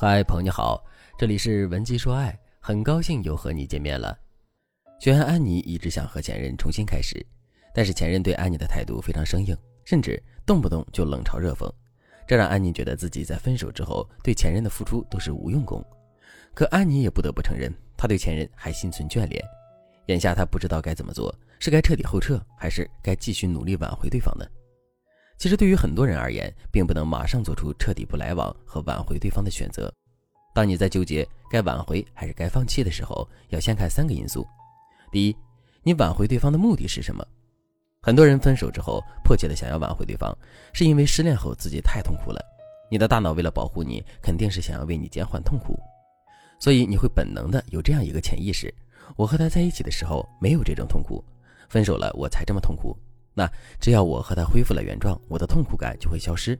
[0.00, 0.80] 嗨，朋友你好，
[1.18, 4.16] 这里是文姬说爱，很高兴又和你见面了。
[5.00, 7.20] 学员安妮一直想和前任重新开始，
[7.74, 11.68] 但是前任对安妮的态度非常生硬，甚至动不动就冷嘲热讽，
[12.28, 15.84] 这让安妮觉得自己在分手之后对前任的付出都是无用功。
[16.54, 19.44] 可安妮也不得不承认，她对前任还心存眷恋。
[20.06, 24.46] 眼下她不知道该怎么做，是该彻底后撤，还是该继续努力挽回对方呢？
[25.38, 29.92] 其实对于很多人而言，并不能马上做出彻底不来往和挽回对方的选择。
[30.52, 34.44] 当你在纠结该挽回还是该放弃的时候，要先看三个因素。
[35.12, 35.36] 第一，
[35.84, 37.24] 你挽回对方的目的是什么？
[38.02, 40.36] 很多人分手之后迫切的想要挽回对方，
[40.72, 42.44] 是因为失恋后自己太痛苦了。
[42.90, 45.78] 你的大脑为了保护你，肯定是想要为你减缓痛苦，
[46.58, 48.74] 所以你会本能的有这样一个潜意识：
[49.14, 51.24] 我和他在一起的时候没有这种痛苦，
[51.68, 52.98] 分手了我才这么痛苦。
[53.38, 56.58] 那只要我和他恢复了原状，我的痛苦感就会消失。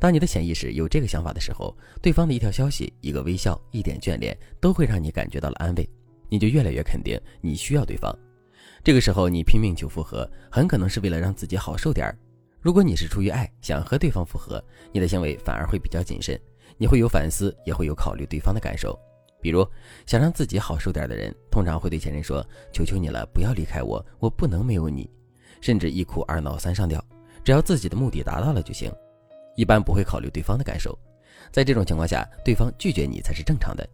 [0.00, 5.88] 当你的潜意识有这个想法的时候，对方的一条消息、一个微笑、一点眷恋，都会让你感觉到了安慰，
[6.28, 8.12] 你就越来越肯定你需要对方。
[8.82, 12.18] 这个时候你拼命求复合，很可能是为了让自己好受点儿。
[12.60, 16.36] 如果你是出于爱，想和对方复合，你的行为反而会比较谨慎，
[16.78, 18.98] 你会有反思，也会有考虑对方的感受。
[19.40, 19.64] 比如
[20.04, 22.44] 想让自己好受点的人，通常会对前任说
[22.74, 25.08] ：“求求你了，不要离开我，我不能没有你。”
[25.62, 27.02] 甚至一哭二闹三上吊，
[27.42, 28.92] 只要自己的目的达到了就行，
[29.56, 30.98] 一般不会考虑对方的感受。
[31.50, 33.88] 在这种情况下，对方拒绝你才是正常的。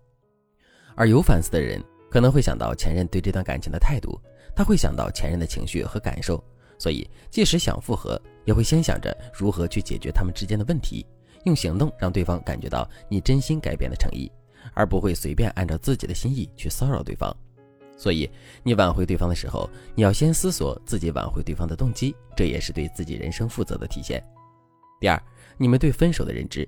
[0.97, 1.81] 而有反思的人
[2.11, 4.19] 可能会想到前任对这段感情的态度，
[4.57, 6.43] 他会想到前任的情绪和感受，
[6.79, 11.07] 所以即使想复合，也会先想着如何去解决他们之间的问题，
[11.45, 14.31] 用行动让对方感觉到你真心改变的诚意，
[14.75, 17.35] 而不会随便按照自己的心意去骚扰对方。
[17.99, 18.31] 所以，
[18.63, 24.25] 你挽回对方的时候，你要先思索自己挽回对方的动机，这也是对自己人生负责的体现。
[25.01, 25.21] 第二，
[25.57, 26.67] 你们对分手的认知，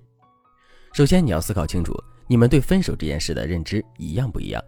[0.93, 1.95] 首先你要思考清楚，
[2.27, 4.61] 你们对分手这件事的认知一样不一样。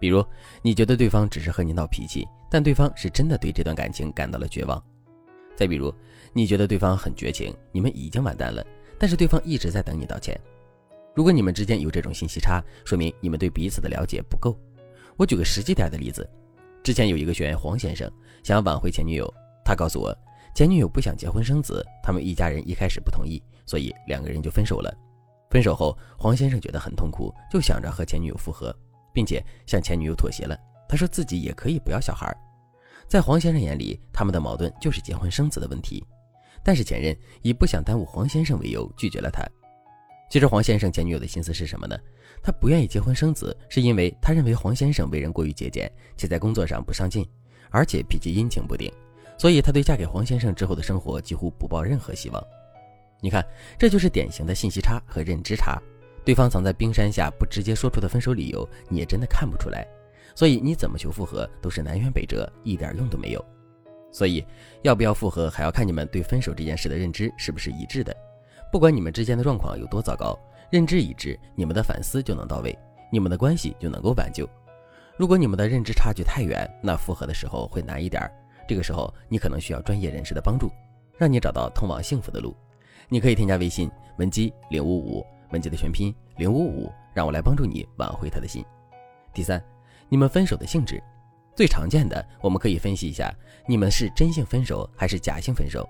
[0.00, 0.24] 比如，
[0.62, 4.82] 你觉得对方只是和你闹脾气，但对方是真的对这段感情感到了绝望。
[5.54, 5.94] 再比如，
[6.32, 8.66] 你觉得对方很绝情，你们已经完蛋了，
[8.98, 10.38] 但是对方一直在等你道歉。
[11.14, 14.58] 如果你们之间有这种信息差，说明你们对彼此的了解不够。
[15.20, 16.26] 我举个实际点的例子，
[16.82, 18.10] 之前有一个学员黄先生
[18.42, 19.30] 想要挽回前女友，
[19.62, 20.16] 他告诉我，
[20.54, 24.90] 前女友不想结婚生子，他们一家人一开始不同意，所以两个人就分手了。
[25.50, 28.74] 分手后，黄先生觉得很痛苦，就想着和前女友复合，
[29.12, 30.58] 并且向前女友妥协了。
[30.88, 32.34] 他说自己也可以不要小孩。
[33.06, 36.02] 在黄先生眼里，他们的矛盾就是结婚生子的问题，
[36.64, 39.46] 但是前任以不想耽误黄先生为由拒绝了他。
[40.30, 41.98] 其实黄先生前女友的心思是什么呢？
[42.40, 47.28] 他不愿意结婚生子，是因为他认为黄先生为人过于节俭，且在工作上不上进，
[47.68, 48.90] 而且脾气阴晴不定，
[49.36, 52.40] 所以他对嫁给黄先生之后的生活几乎不抱任何希望。
[53.20, 53.44] 你看，
[53.76, 55.82] 这就是典型的信息差和认知差。
[56.24, 59.84] 对方藏在冰山下不直接说出的分手理由，你也真的看不出来。
[60.36, 63.44] 所以你怎么求复合都是南辕北辙，一点用都没有。
[64.12, 64.44] 所以
[64.82, 68.16] 要不要复合，还要看你们对分手这件事的认知是不是一致的。
[68.70, 70.38] 不管你们之间的状况有多糟糕，
[70.70, 72.76] 认知一致，你们的反思就能到位，
[73.10, 74.48] 你们的关系就能够挽救。
[75.16, 78.30] 如果你们的认知差距太远，那复合的时候会难一点。
[78.68, 80.70] 这个时候，你可能需要专业人士的帮助，
[81.18, 82.54] 让你找到通往幸福的路。
[83.08, 88.64] 你可以添加微信文姬零五五，文姬的全拼零五五，让我来帮助你挽回他的心。
[89.34, 89.60] 第三，
[90.08, 91.02] 你们分手的性质，
[91.56, 93.34] 最常见的，我们可以分析一下，
[93.66, 95.84] 你们是真性分手还是假性分手？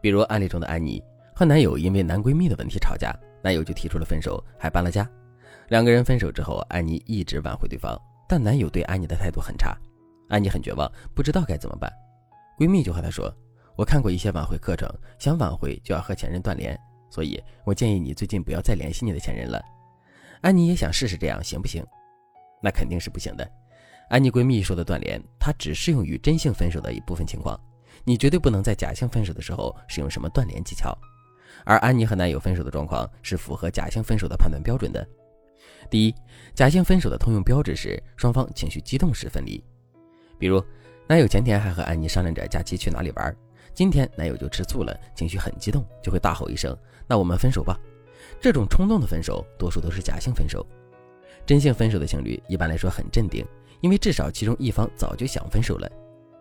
[0.00, 1.02] 比如案例中的安妮。
[1.34, 3.12] 和男友因为男闺蜜的问题吵架，
[3.42, 5.08] 男友就提出了分手，还搬了家。
[5.68, 9.76] 两个人分手之后，安妮一直挽回对方，但男友对安妮的态度很差，
[10.28, 11.92] 安妮很绝望，不知道该怎么办。
[12.56, 13.34] 闺蜜就和她说
[13.76, 16.78] ：“我看过一些挽回课程，想挽回就要和前任断联，
[17.10, 19.60] 所以我建议你最近不要再联系你的前任了。”
[20.40, 21.84] 安妮也想试试这样行不行？
[22.62, 23.50] 那肯定是不行的。
[24.10, 27.58] 安妮闺蜜说的断联，它只适用于真性分手的一部分情况，
[28.04, 30.96] 你绝对不能在假性分手的时候使用什么断联技巧。
[31.64, 35.06] 而安妮和男友分手的状况是符合假性分手的判断标准的。
[35.90, 36.14] 第一，
[36.54, 39.62] 假性分手的通用标志是双方情绪激动时分离。
[40.38, 40.62] 比如，
[41.06, 43.34] 男友前天还和安妮商量着假期去哪里玩，
[43.72, 46.76] 今天男友就吃醋了，情绪很激动，就会大吼一声
[47.06, 47.78] ：“那我们分手吧！”
[48.40, 50.66] 这种冲动的分手，多数都是假性分手。
[51.46, 53.46] 真性分手的情侣一般来说很镇定，
[53.80, 55.90] 因为至少其中一方早就想分手了。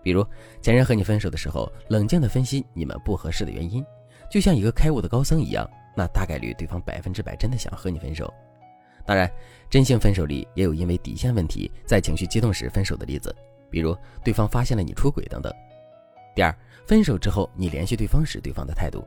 [0.01, 0.25] 比如，
[0.61, 3.85] 前任和你分手的时候，冷静地分析你们不合适的原因。
[4.33, 8.33] 就像一个开悟的高僧一样，那大概率对方百分之百真的想和你分手。
[9.05, 9.31] 当然，
[9.69, 13.35] 真性分手里也有因为底线问题在情绪激动时分手的例子，
[13.69, 15.53] 比如对方发现了你出轨等等。
[16.35, 16.51] 第二，
[16.87, 19.05] 分手之后你联系对方时对方的态度，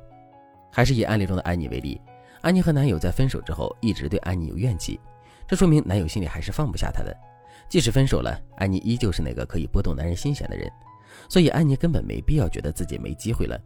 [0.70, 2.00] 还是以案例中的安妮为例，
[2.40, 5.00] 安妮和男友在分手之后一直对安妮有怨气，
[5.48, 7.12] 这说明男友心里还是放不下她的。
[7.68, 10.70] 即使分手了，安妮依旧是那个可以拨动男人心弦的人，
[11.28, 13.60] 所以安妮根本没必要觉得自己没机会了。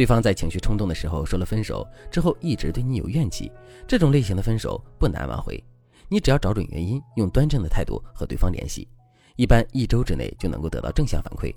[0.00, 3.52] 对方在情绪冲动的时候说了分手之后，一直对你有怨气，
[3.86, 5.62] 这种类型的分手不难挽回。
[6.08, 8.88] 你只要找准原因，用端正的态度和对方联系，
[9.36, 11.54] 一般一周之内就能够得到正向反馈。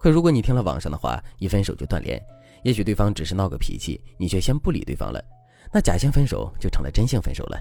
[0.00, 2.18] 可如果你听了网上的话，一分手就断联，
[2.64, 5.22] 也许对方只是闹个脾气，你却先不理对方了，
[5.70, 7.60] 那假性分手就成了真性分手了。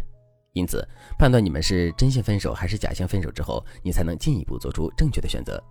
[0.53, 0.87] 因此，
[1.19, 5.61] 判断你们是真性分手还是假性分手之后，你才能进一步做出正确的选择。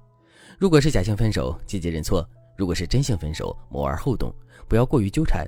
[0.58, 2.22] 如果是假性分手，积极认错；
[2.56, 4.32] 如果是真性分手，谋而后动，
[4.68, 5.46] 不要过于纠缠。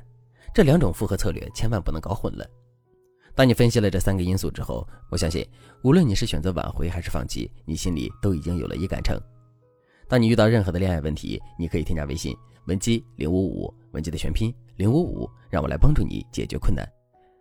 [0.54, 2.46] 这两种复合策略千万不能搞混了。
[3.34, 5.46] 当你分析了这三个因素之后，我相信，
[5.82, 9.20] 无论你是选择挽回还是放弃，你心里都已经有了一杆秤。
[10.08, 12.34] 当你遇到任何的恋爱问题，你可以添加微信
[12.66, 16.88] 文姬零五五，文姬的全拼零五五，让我来帮助你解决困难。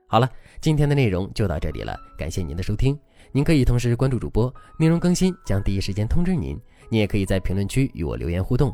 [0.08, 0.30] 好了，
[0.60, 2.98] 今天的内容就到这里了，感谢您的收听。
[3.32, 6.60] 您可以同时关注主播，内容更新将第一时间通知您。
[6.90, 8.74] 您也可以在评论区与我留言互动，